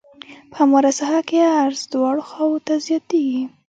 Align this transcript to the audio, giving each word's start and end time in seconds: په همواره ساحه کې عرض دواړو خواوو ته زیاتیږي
په 0.51 0.55
همواره 0.61 0.91
ساحه 0.99 1.21
کې 1.29 1.37
عرض 1.61 1.81
دواړو 1.93 2.21
خواوو 2.29 2.63
ته 2.67 2.73
زیاتیږي 2.87 3.43